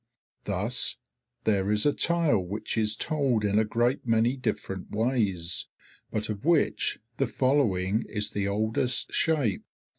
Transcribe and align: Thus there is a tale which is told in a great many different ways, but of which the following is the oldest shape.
Thus 0.45 0.97
there 1.43 1.69
is 1.69 1.85
a 1.85 1.93
tale 1.93 2.39
which 2.43 2.75
is 2.75 2.95
told 2.95 3.45
in 3.45 3.59
a 3.59 3.63
great 3.63 4.03
many 4.03 4.35
different 4.35 4.89
ways, 4.89 5.67
but 6.09 6.27
of 6.27 6.43
which 6.43 6.97
the 7.17 7.27
following 7.27 8.01
is 8.09 8.31
the 8.31 8.47
oldest 8.47 9.13
shape. 9.13 9.63